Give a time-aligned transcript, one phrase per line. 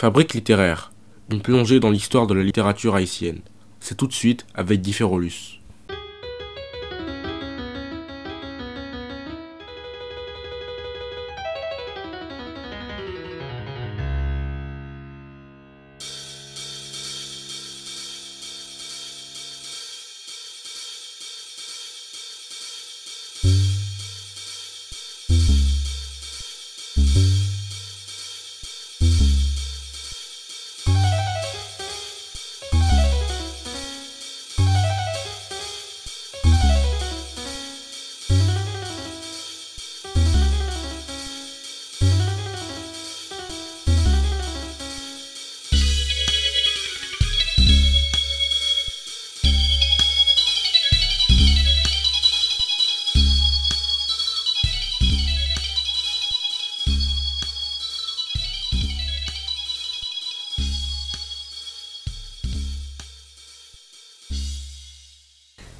[0.00, 0.92] Fabrique littéraire,
[1.28, 3.40] une plongée dans l'histoire de la littérature haïtienne.
[3.80, 5.57] C'est tout de suite avec Differolus.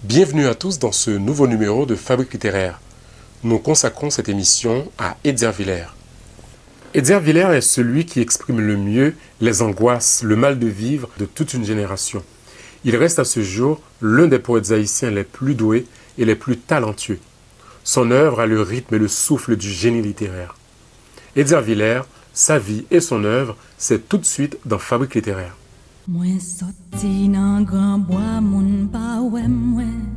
[0.05, 2.81] Bienvenue à tous dans ce nouveau numéro de Fabrique littéraire.
[3.43, 5.89] Nous consacrons cette émission à Edgar Villers.
[6.95, 11.25] Edgar Villers est celui qui exprime le mieux les angoisses, le mal de vivre de
[11.25, 12.23] toute une génération.
[12.85, 15.85] Il reste à ce jour l'un des poètes haïtiens les plus doués
[16.17, 17.19] et les plus talentueux.
[17.83, 20.55] Son œuvre a le rythme et le souffle du génie littéraire.
[21.35, 25.57] Edgar Villers, sa vie et son œuvre, c'est tout de suite dans Fabrique littéraire.
[26.09, 30.17] Mwen soti nan gran bwa moun pa wè mwen.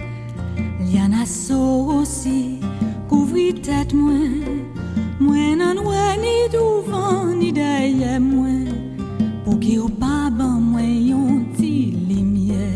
[0.87, 1.59] Lian aso
[1.99, 2.63] osi
[3.09, 4.63] kouvri tet mwen.
[5.19, 8.71] Mwen nan wè ni douvan ni deye mwen.
[9.43, 12.71] Pou ki ou pa ban mwen yon ti limye.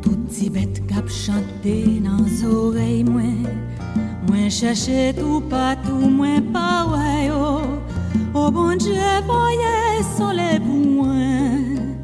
[0.00, 3.44] Touti bet kap chante nan zorey mwen.
[4.24, 7.73] Mwen chèche tou patou mwen pa wè yo
[8.44, 11.96] O bon Dje voye soleil, pou mwen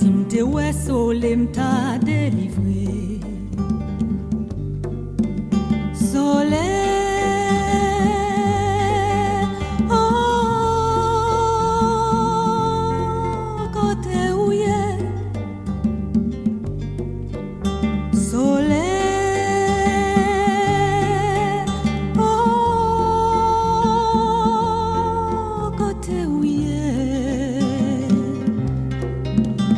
[0.00, 1.70] Si mte we sole mta
[2.02, 3.20] delivre
[6.10, 7.05] soleil.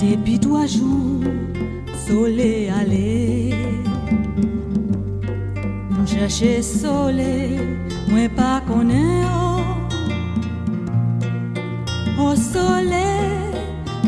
[0.00, 1.24] Depuis trois jours,
[2.06, 3.52] soleil allé.
[5.90, 7.58] Mon chercher soleil,
[8.08, 9.60] moi pas connais oh.
[12.22, 13.56] Au soleil,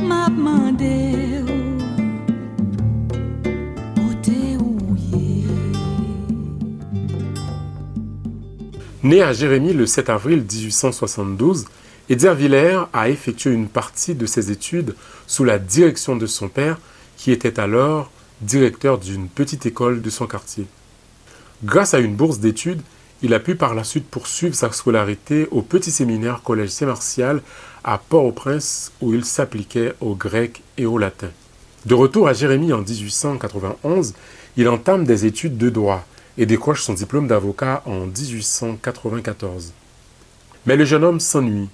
[0.07, 1.51] m'a demandé oh.
[3.97, 5.47] Côté où y est.
[9.03, 11.65] Né à Jérémie le 7 avril 1872,
[12.11, 14.97] Edgar Villers a effectué une partie de ses études
[15.29, 16.77] sous la direction de son père,
[17.17, 18.11] qui était alors
[18.41, 20.67] directeur d'une petite école de son quartier.
[21.63, 22.83] Grâce à une bourse d'études,
[23.23, 27.43] il a pu par la suite poursuivre sa scolarité au petit séminaire Collège Saint-Martial
[27.85, 31.31] à Port-au-Prince où il s'appliquait au grec et au latin.
[31.87, 34.15] De retour à Jérémie en 1891,
[34.57, 36.05] il entame des études de droit
[36.39, 39.75] et décroche son diplôme d'avocat en 1894.
[40.67, 41.69] Mais le jeune homme s'ennuie.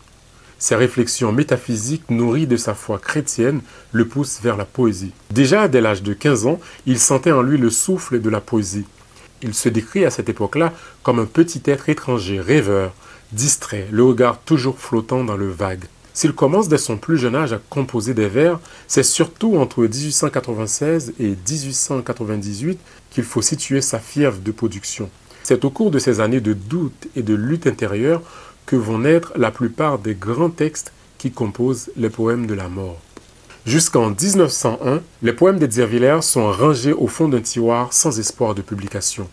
[0.58, 3.60] Ses réflexions métaphysiques nourries de sa foi chrétienne
[3.92, 5.12] le poussent vers la poésie.
[5.30, 8.86] Déjà dès l'âge de 15 ans, il sentait en lui le souffle de la poésie.
[9.42, 10.72] Il se décrit à cette époque-là
[11.02, 12.94] comme un petit être étranger, rêveur,
[13.32, 15.84] distrait, le regard toujours flottant dans le vague.
[16.14, 21.12] S'il commence dès son plus jeune âge à composer des vers, c'est surtout entre 1896
[21.20, 22.80] et 1898
[23.10, 25.10] qu'il faut situer sa fièvre de production.
[25.42, 28.22] C'est au cours de ces années de doute et de lutte intérieure
[28.66, 33.00] que vont naître la plupart des grands textes qui composent les poèmes de la mort.
[33.64, 38.62] Jusqu'en 1901, les poèmes d'Edgar Villers sont rangés au fond d'un tiroir sans espoir de
[38.62, 39.28] publication.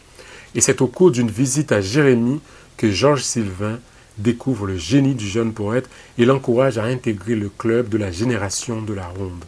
[0.56, 2.42] Et c'est au cours d'une visite à Jérémie
[2.78, 3.80] que Georges Sylvain
[4.18, 8.82] découvre le génie du jeune poète et l'encourage à intégrer le club de la génération
[8.82, 9.44] de la ronde.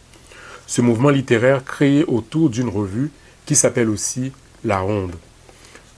[0.68, 3.12] Ce mouvement littéraire créé autour d'une revue
[3.46, 4.32] qui s'appelle aussi
[4.64, 5.16] La Ronde.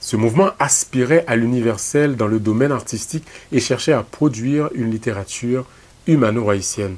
[0.08, 5.66] Ce mouvement aspirait à l'universel dans le domaine artistique et cherchait à produire une littérature
[6.06, 6.96] humano-haïtienne.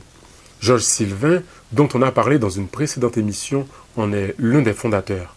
[0.61, 1.43] Georges Sylvain,
[1.73, 3.67] dont on a parlé dans une précédente émission,
[3.97, 5.35] en est l'un des fondateurs.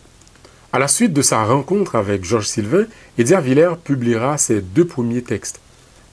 [0.71, 2.85] À la suite de sa rencontre avec Georges Sylvain,
[3.17, 5.59] Edgar Villers publiera ses deux premiers textes,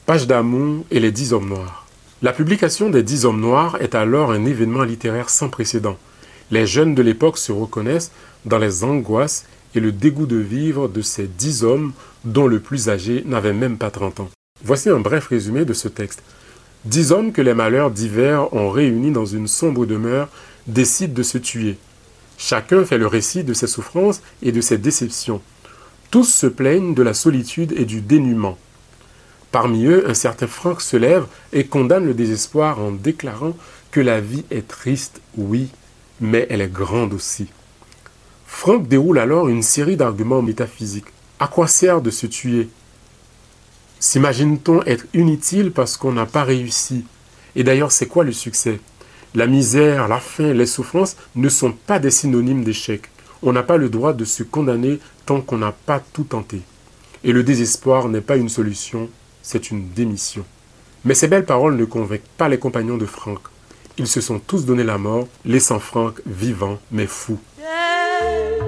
[0.06, 1.86] Page d'amour et Les Dix Hommes Noirs.
[2.22, 5.98] La publication des Dix Hommes Noirs est alors un événement littéraire sans précédent.
[6.50, 8.12] Les jeunes de l'époque se reconnaissent
[8.46, 11.92] dans les angoisses et le dégoût de vivre de ces dix hommes
[12.24, 14.30] dont le plus âgé n'avait même pas 30 ans.
[14.62, 16.22] Voici un bref résumé de ce texte.
[16.84, 20.28] Dix hommes que les malheurs divers ont réunis dans une sombre demeure
[20.66, 21.76] décident de se tuer.
[22.38, 25.42] Chacun fait le récit de ses souffrances et de ses déceptions.
[26.10, 28.58] Tous se plaignent de la solitude et du dénuement.
[29.52, 33.56] Parmi eux, un certain Franck se lève et condamne le désespoir en déclarant
[33.90, 35.68] que la vie est triste, oui,
[36.20, 37.48] mais elle est grande aussi.
[38.52, 41.06] Franck déroule alors une série d'arguments métaphysiques.
[41.38, 42.68] À quoi sert de se tuer?
[44.00, 47.06] S'imagine-t-on être inutile parce qu'on n'a pas réussi?
[47.56, 48.78] Et d'ailleurs, c'est quoi le succès?
[49.34, 53.08] La misère, la faim, les souffrances ne sont pas des synonymes d'échec.
[53.42, 56.60] On n'a pas le droit de se condamner tant qu'on n'a pas tout tenté.
[57.24, 59.08] Et le désespoir n'est pas une solution,
[59.42, 60.44] c'est une démission.
[61.06, 63.40] Mais ces belles paroles ne convainquent pas les compagnons de Franck.
[63.96, 67.38] Ils se sont tous donné la mort, laissant Franck vivant mais fou.
[68.20, 68.59] away.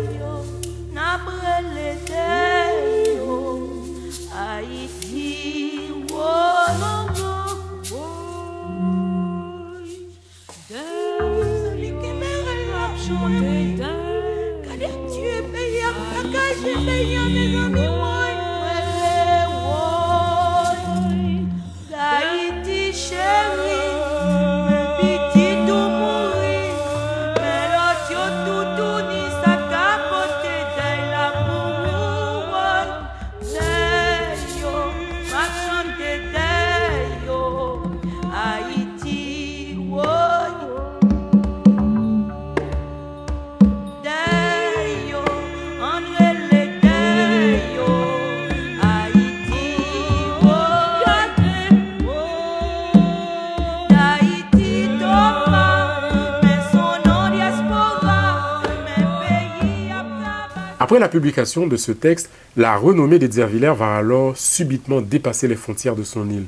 [60.92, 65.96] Après la publication de ce texte, la renommée d'Edzerviller va alors subitement dépasser les frontières
[65.96, 66.44] de son île.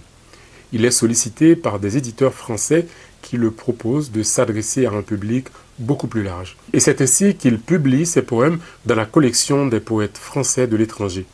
[0.71, 2.87] Il est sollicité par des éditeurs français
[3.23, 5.47] qui le proposent de s'adresser à un public
[5.79, 6.59] beaucoup plus large.
[6.75, 11.25] Et c'est ainsi qu'il publie ses poèmes dans la collection des poètes français de l'étranger.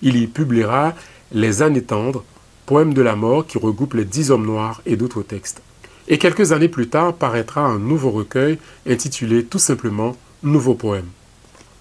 [0.00, 0.94] Il y publiera
[1.32, 2.22] Les années tendres,
[2.64, 5.62] poèmes de la mort qui regroupe les dix hommes noirs et d'autres textes.
[6.06, 11.10] Et quelques années plus tard paraîtra un nouveau recueil intitulé tout simplement Nouveaux poèmes.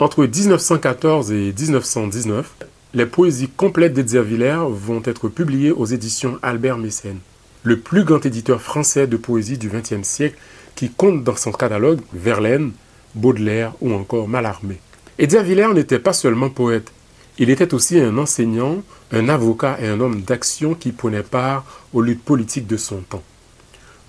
[0.01, 2.51] Entre 1914 et 1919,
[2.95, 7.19] les poésies complètes d'Edzerviller vont être publiées aux éditions Albert Mécène,
[7.61, 10.39] le plus grand éditeur français de poésie du XXe siècle
[10.73, 12.71] qui compte dans son catalogue Verlaine,
[13.13, 14.79] Baudelaire ou encore Mallarmé.
[15.19, 16.91] Edzerviller n'était pas seulement poète,
[17.37, 18.81] il était aussi un enseignant,
[19.11, 21.63] un avocat et un homme d'action qui prenait part
[21.93, 23.21] aux luttes politiques de son temps.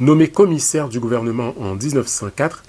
[0.01, 2.63] Nommé commissaire du gouvernement en 1904,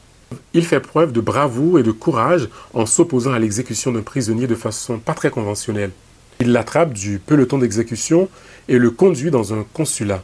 [0.54, 4.56] il fait preuve de bravoure et de courage en s'opposant à l'exécution d'un prisonnier de
[4.56, 5.92] façon pas très conventionnelle.
[6.40, 8.28] Il l'attrape du peloton d'exécution
[8.68, 10.24] et le conduit dans un consulat.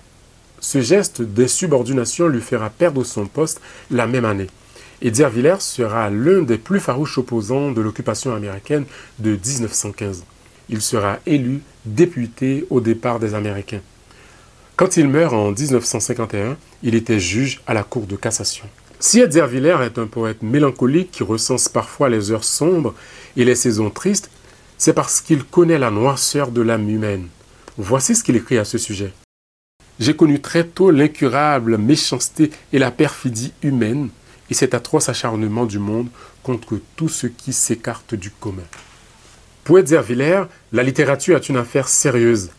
[0.60, 3.62] Ce geste d'insubordination lui fera perdre son poste
[3.92, 4.48] la même année.
[5.02, 8.86] Et Villers sera l'un des plus farouches opposants de l'occupation américaine
[9.20, 10.26] de 1915.
[10.68, 13.82] Il sera élu député au départ des Américains.
[14.76, 18.66] Quand il meurt en 1951, il était juge à la Cour de cassation.
[19.01, 22.94] Si Edzerviller est un poète mélancolique qui recense parfois les heures sombres
[23.38, 24.30] et les saisons tristes,
[24.78, 27.28] c'est parce qu'il connaît la noirceur de l'âme humaine.
[27.78, 29.13] Voici ce qu'il écrit à ce sujet.
[30.01, 34.10] J'ai connu très tôt l'incurable méchanceté et la perfidie humaine
[34.50, 36.10] et cet atroce acharnement du monde
[36.44, 38.63] contre tout ce qui s'écarte du commun.
[39.63, 42.50] Pour Edzerviller, la littérature est une affaire sérieuse.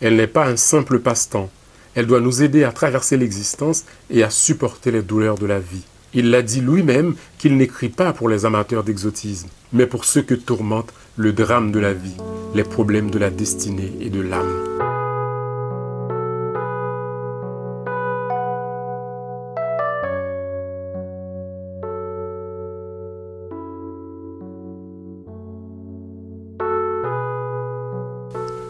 [0.00, 1.50] Elle n'est pas un simple passe-temps.
[1.94, 5.84] Elle doit nous aider à traverser l'existence et à supporter les douleurs de la vie.
[6.14, 10.34] Il l'a dit lui-même qu'il n'écrit pas pour les amateurs d'exotisme, mais pour ceux que
[10.34, 12.16] tourmente le drame de la vie,
[12.54, 14.72] les problèmes de la destinée et de l'âme.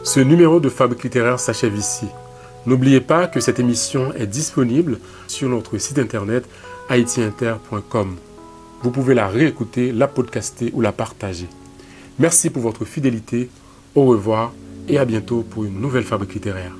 [0.05, 2.07] Ce numéro de Fabrique littéraire s'achève ici.
[2.67, 6.45] N'oubliez pas que cette émission est disponible sur notre site internet
[6.89, 8.17] haitiinter.com.
[8.83, 11.49] Vous pouvez la réécouter, la podcaster ou la partager.
[12.19, 13.49] Merci pour votre fidélité.
[13.95, 14.53] Au revoir
[14.89, 16.77] et à bientôt pour une nouvelle fabrique littéraire.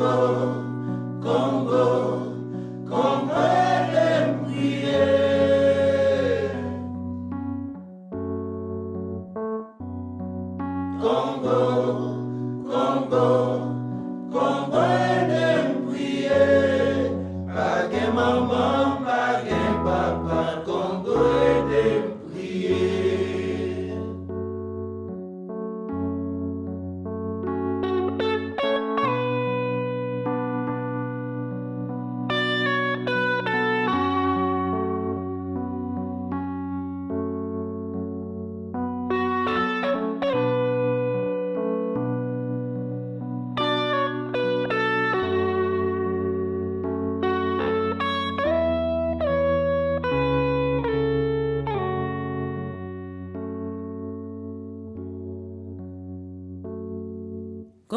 [0.00, 0.69] above.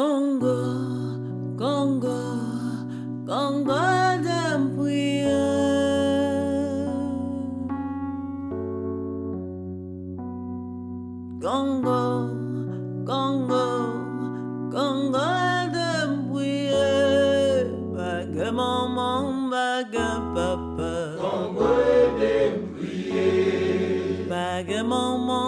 [0.04, 0.60] Congo,
[1.56, 2.20] Congo,
[3.26, 3.84] Congo
[4.24, 5.32] d'un prieur.
[11.40, 12.02] Congo,
[13.10, 13.66] Congo,
[14.74, 15.30] Congo
[15.74, 17.64] d'un prieur.
[17.96, 20.92] Bague maman, bague papa.
[21.24, 21.72] Congo
[22.20, 24.28] d'un prieur.
[24.28, 25.43] Bague maman.